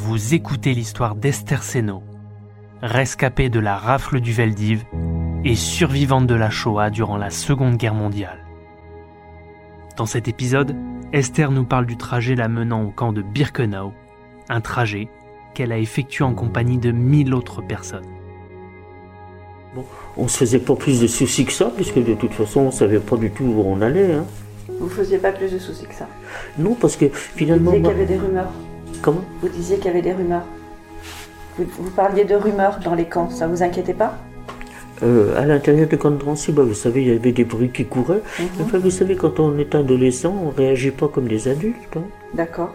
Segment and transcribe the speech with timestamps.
[0.00, 2.02] vous écoutez l'histoire d'Esther Seno,
[2.82, 4.84] rescapée de la rafle du Veldiv
[5.44, 8.44] et survivante de la Shoah durant la Seconde Guerre mondiale.
[9.96, 10.76] Dans cet épisode,
[11.12, 13.92] Esther nous parle du trajet la menant au camp de Birkenau,
[14.48, 15.08] un trajet
[15.54, 18.06] qu'elle a effectué en compagnie de mille autres personnes.
[19.74, 19.84] Bon,
[20.16, 23.00] on se faisait pas plus de soucis que ça, puisque de toute façon, on savait
[23.00, 24.14] pas du tout où on allait.
[24.14, 24.24] Hein.
[24.80, 26.06] Vous faisiez pas plus de soucis que ça
[26.56, 27.72] Non, parce que finalement.
[27.72, 28.52] Vous disiez moi- qu'il y avait des rumeurs.
[29.02, 30.44] Comment Vous disiez qu'il y avait des rumeurs.
[31.58, 34.18] Vous, vous parliez de rumeurs dans les camps, ça vous inquiétait pas
[35.02, 37.70] Euh, À l'intérieur de camp de Drancy, bah, vous savez, il y avait des bruits
[37.70, 38.22] qui couraient.
[38.60, 41.96] Enfin, vous savez, quand on est adolescent, on réagit pas comme des adultes.
[41.96, 42.02] hein.
[42.34, 42.74] D'accord.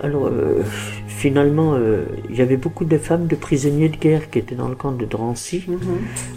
[0.00, 0.62] Alors, euh,
[1.08, 4.68] finalement, euh, il y avait beaucoup de femmes de prisonniers de guerre qui étaient dans
[4.68, 5.64] le camp de Drancy.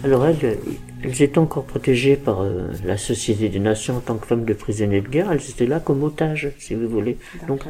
[0.02, 0.58] Alors, elles,
[1.04, 4.52] elles étaient encore protégées par euh, la Société des Nations en tant que femmes de
[4.54, 5.30] prisonniers de guerre.
[5.30, 7.16] Elles étaient là comme otages, si vous voulez.
[7.46, 7.60] Donc.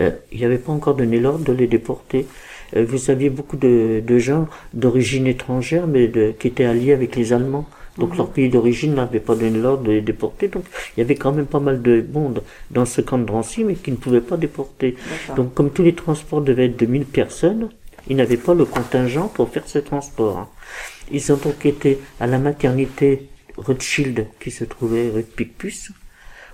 [0.00, 2.26] Euh, il n'y avait pas encore donné l'ordre de les déporter.
[2.76, 7.16] Euh, vous aviez beaucoup de, de gens d'origine étrangère, mais de, qui étaient alliés avec
[7.16, 7.68] les Allemands.
[7.98, 10.48] Donc leur pays d'origine n'avait pas donné l'ordre de les déporter.
[10.48, 10.64] Donc
[10.96, 13.74] il y avait quand même pas mal de monde dans ce camp de Drancy, mais
[13.74, 14.96] qui ne pouvaient pas déporter.
[15.36, 17.68] Donc comme tous les transports devaient être de 1000 personnes,
[18.08, 20.38] ils n'avaient pas le contingent pour faire ce transport.
[20.38, 20.48] hein.
[21.12, 25.90] Ils ont donc été à la maternité Rothschild, qui se trouvait rue Picpus,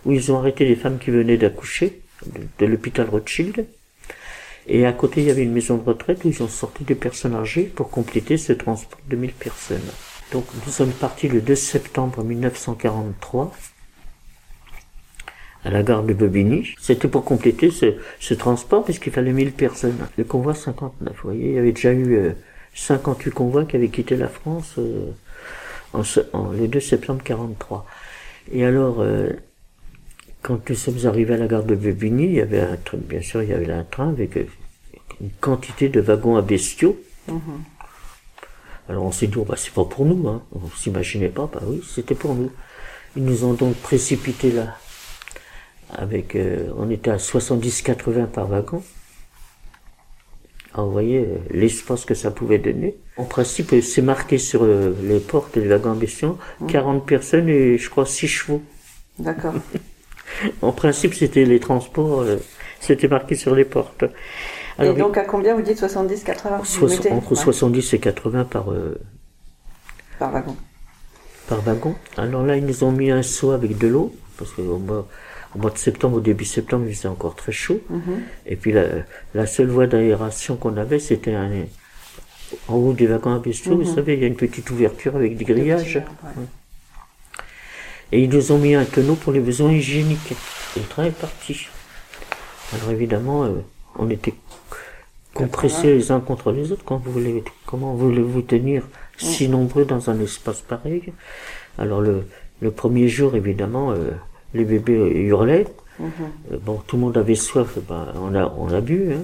[0.05, 2.01] où ils ont arrêté les femmes qui venaient d'accoucher
[2.59, 3.67] de, l'hôpital Rothschild.
[4.69, 6.95] Et à côté, il y avait une maison de retraite où ils ont sorti des
[6.97, 9.81] personnes âgées pour compléter ce transport de 1000 personnes.
[10.33, 13.53] Donc nous sommes partis le 2 septembre 1943
[15.64, 16.75] à la gare de Bobigny.
[16.81, 19.98] C'était pour compléter ce, ce transport puisqu'il fallait 1000 personnes.
[20.17, 22.33] Le convoi 59, vous voyez, il y avait déjà eu euh,
[22.75, 25.11] 58 convois qui avaient quitté la France euh,
[25.92, 27.87] en, en- le 2 septembre 43.
[28.53, 29.31] Et alors, euh,
[30.42, 33.22] quand nous sommes arrivés à la gare de Bobigny, il y avait un train, bien
[33.22, 34.47] sûr, il y avait un train avec euh,
[35.21, 36.99] une quantité de wagons à bestiaux.
[38.88, 40.43] Alors on s'est dit, oh, bah, c'est pas pour nous, hein.
[40.53, 42.53] On s'imaginait pas, bah oui, c'était pour nous.
[43.16, 44.77] Ils nous ont donc précipités là.
[45.91, 48.82] Avec, euh, on était à 70-80 par wagon.
[50.75, 52.97] Alors, vous voyez euh, l'espace que ça pouvait donner.
[53.16, 56.38] En principe, c'est marqué sur euh, les portes des wagons à bestiaux,
[56.69, 58.62] 40 personnes et je crois 6 chevaux.
[59.19, 59.55] D'accord.
[60.63, 62.37] En principe, c'était les transports, euh,
[62.81, 64.05] c'était marqué sur les portes.
[64.83, 67.99] Et donc à combien vous dites 70, 80 vous soix- mettez entre Ouais, 70 et
[67.99, 68.99] 80 par, euh,
[70.19, 70.55] Par wagon.
[71.49, 71.95] par wagon.
[72.19, 75.09] Alors là, ils nous ont mis un seau avec de l'eau, parce qu'au mois,
[75.55, 77.81] au mois de septembre, au début septembre, il faisait encore très chaud.
[78.45, 78.85] Et puis la,
[79.35, 81.51] la seule voie d'aération qu'on avait, c'était un,
[82.69, 85.39] en haut des wagons à bestiaux, vous savez, il y a une petite ouverture avec
[85.39, 86.03] des grillages.
[88.12, 90.33] Et ils nous ont mis un tonneau pour les besoins hygiéniques.
[90.77, 91.69] Et le train est parti.
[92.75, 93.53] Alors évidemment, euh,
[93.99, 94.34] on était
[95.34, 96.84] compressés les uns contre les autres.
[96.84, 98.84] Quand vous voulez, comment voulez-vous tenir
[99.17, 101.12] si nombreux dans un espace pareil?
[101.78, 102.27] Alors le,
[102.61, 104.11] le premier jour, évidemment, euh,
[104.55, 105.67] les bébés hurlaient.
[106.00, 109.15] Euh, bon, tout le monde avait soif, ben, on a, on a bu.
[109.15, 109.23] Hein.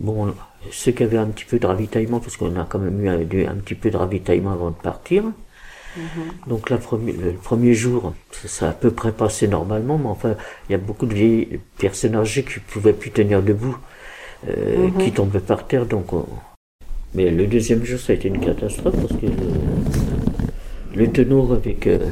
[0.00, 0.34] Bon,
[0.70, 3.50] ceux qui avaient un petit peu de ravitaillement, parce qu'on a quand même eu un,
[3.50, 5.24] un petit peu de ravitaillement avant de partir.
[6.46, 8.14] Donc la le premier jour,
[8.46, 10.34] ça, a à peu près passé normalement, mais enfin,
[10.68, 13.76] il y a beaucoup de vieilles personnes âgées qui pouvaient plus tenir debout,
[14.48, 15.86] euh, qui tombaient par terre.
[15.86, 16.26] Donc, on-
[17.14, 21.86] mais le deuxième jour, ça a été une catastrophe parce que le, le tonneau avec
[21.86, 22.08] euh,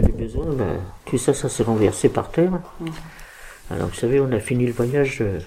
[0.00, 2.52] les besoins, ben, tout ça, ça s'est renversé par terre.
[3.70, 5.40] Alors vous savez, on a fini le voyage euh,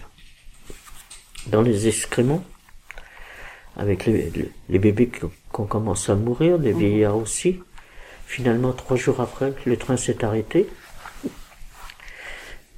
[1.47, 2.43] dans les excréments
[3.75, 4.31] avec les,
[4.69, 7.59] les- bébés qui ont commencé à mourir, les vieillards aussi.
[8.27, 10.67] Finalement, trois jours après, le train s'est arrêté.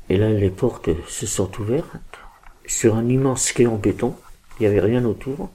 [0.07, 2.19] Et là, les portes se sont ouvertes
[2.67, 4.15] sur un immense quai en béton.
[4.59, 5.49] Il n'y avait rien autour.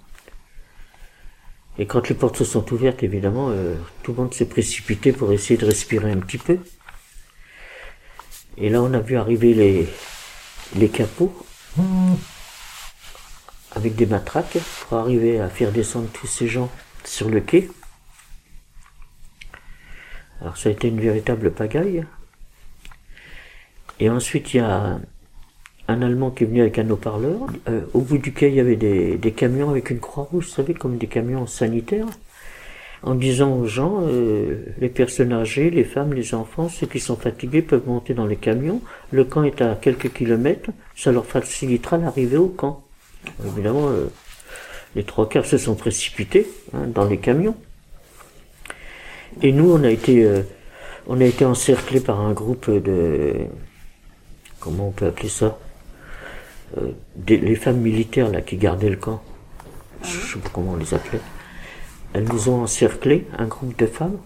[1.78, 5.32] Et quand les portes se sont ouvertes, évidemment, euh, tout le monde s'est précipité pour
[5.32, 6.58] essayer de respirer un petit peu.
[8.58, 9.88] Et là, on a vu arriver les,
[10.74, 11.34] les capots
[13.70, 16.70] avec des matraques pour arriver à faire descendre tous ces gens
[17.04, 17.70] sur le quai.
[20.44, 22.04] Alors ça a été une véritable pagaille.
[23.98, 24.98] Et ensuite il y a
[25.88, 27.46] un Allemand qui est venu avec un haut-parleur.
[27.70, 30.44] Euh, au bout du quai il y avait des, des camions avec une croix rouge,
[30.44, 32.08] vous savez, comme des camions sanitaires.
[33.02, 37.16] En disant aux gens, euh, les personnes âgées, les femmes, les enfants, ceux qui sont
[37.16, 38.82] fatigués peuvent monter dans les camions.
[39.12, 42.84] Le camp est à quelques kilomètres, ça leur facilitera l'arrivée au camp.
[43.46, 44.08] Évidemment, euh,
[44.94, 47.56] les trois quarts se sont précipités hein, dans les camions.
[49.42, 50.42] Et nous, on a été, euh,
[51.06, 53.34] on a été encerclés par un groupe de,
[54.60, 55.58] comment on peut appeler ça,
[56.78, 59.22] euh, des- les femmes militaires là qui gardaient le camp,
[60.02, 61.20] je sais pas comment on les appelait,
[62.12, 64.16] elles nous ont encerclés, un groupe de femmes.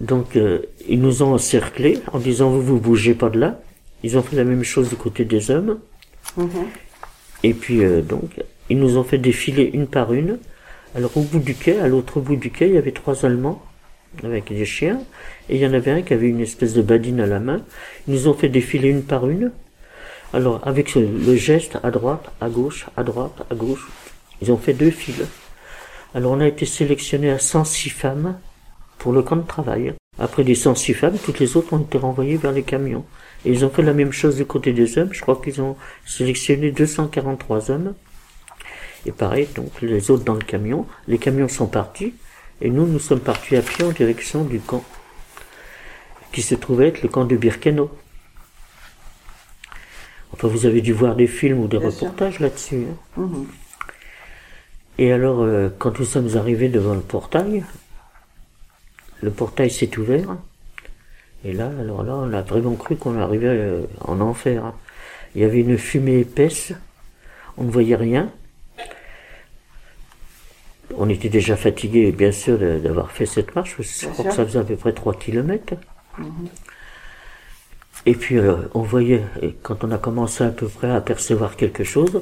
[0.00, 3.60] Donc euh, ils nous ont encerclés en disant vous vous bougez pas de là.
[4.02, 5.78] Ils ont fait la même chose du côté des hommes.
[7.44, 10.38] Et puis euh, donc ils nous ont fait défiler une par une.
[10.96, 13.62] Alors au bout du quai, à l'autre bout du quai, il y avait trois Allemands
[14.22, 15.00] avec des chiens,
[15.48, 17.62] et il y en avait un qui avait une espèce de badine à la main.
[18.06, 19.52] Ils nous ont fait défiler une par une.
[20.32, 23.88] Alors avec le geste à droite, à gauche, à droite, à gauche,
[24.40, 25.26] ils ont fait deux files.
[26.14, 28.38] Alors on a été sélectionné à 106 femmes
[28.98, 29.94] pour le camp de travail.
[30.18, 33.04] Après les 106 femmes, toutes les autres ont été renvoyées vers les camions.
[33.44, 35.12] Et ils ont fait la même chose du côté des hommes.
[35.12, 35.76] Je crois qu'ils ont
[36.06, 37.94] sélectionné 243 hommes.
[39.04, 40.86] Et pareil, donc les autres dans le camion.
[41.08, 42.14] Les camions sont partis.
[42.64, 44.84] Et nous, nous sommes partis à pied en direction du camp.
[46.32, 47.90] Qui se trouvait être le camp de Birkenau.
[50.32, 52.86] Enfin, vous avez dû voir des films ou des Bien reportages là-dessus.
[53.18, 53.28] hein.
[54.98, 57.64] Et alors, euh, quand nous sommes arrivés devant le portail,
[59.20, 60.36] le portail s'est ouvert.
[61.44, 64.64] Et là, alors là, on a vraiment cru qu'on arrivait euh, en enfer.
[64.64, 64.74] hein.
[65.34, 66.72] Il y avait une fumée épaisse,
[67.56, 68.30] on ne voyait rien.
[71.04, 74.60] On était déjà fatigués, bien sûr, d'avoir fait cette marche, je crois que ça faisait
[74.60, 75.74] à peu près 3 kilomètres.
[78.04, 81.54] Et puis euh, on voyait, et quand on a commencé à peu près à apercevoir
[81.56, 82.20] quelque chose,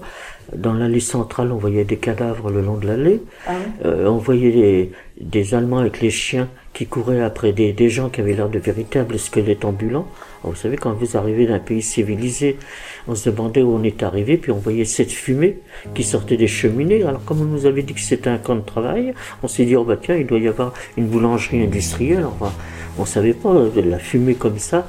[0.54, 3.52] dans l'allée centrale on voyait des cadavres le long de l'allée, Ah
[3.86, 8.10] Euh, on voyait des, des Allemands avec les chiens qui couraient après des, des gens
[8.10, 10.06] qui avaient l'air de véritables squelettes ambulants.
[10.42, 12.58] Alors, vous savez, quand vous arrivez d'un pays civilisé,
[13.08, 15.58] on se demandait où on est arrivé, puis on voyait cette fumée
[15.94, 17.02] qui sortait des cheminées.
[17.04, 19.76] Alors comme on nous avait dit que c'était un camp de travail, on s'est dit,
[19.76, 22.24] oh bah tiens, il doit y avoir une boulangerie industrielle.
[22.26, 22.52] Enfin,
[22.98, 24.86] on savait pas, euh, de la fumée comme ça.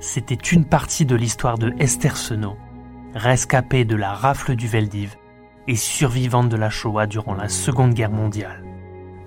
[0.00, 2.56] C'était une partie de l'histoire de Esther Senot,
[3.14, 5.16] rescapée de la rafle du Veldiv
[5.66, 8.64] et survivante de la Shoah durant la Seconde Guerre mondiale.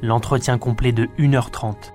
[0.02, 1.92] L'entretien complet de 1h30,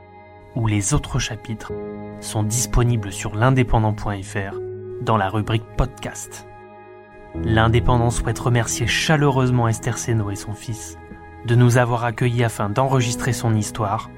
[0.57, 1.73] où les autres chapitres
[2.21, 4.59] sont disponibles sur l'indépendant.fr
[5.01, 6.47] dans la rubrique podcast.
[7.35, 10.99] L'Indépendant souhaite remercier chaleureusement Esther Senot et son fils
[11.47, 14.11] de nous avoir accueillis afin d'enregistrer son histoire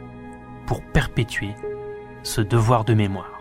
[0.67, 1.55] pour perpétuer
[2.25, 3.38] ce devoir de mémoire.